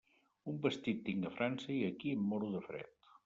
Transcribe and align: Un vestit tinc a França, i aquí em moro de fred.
Un 0.51 0.55
vestit 0.63 1.03
tinc 1.09 1.27
a 1.29 1.33
França, 1.35 1.69
i 1.75 1.79
aquí 1.89 2.15
em 2.17 2.25
moro 2.33 2.51
de 2.57 2.63
fred. 2.71 2.91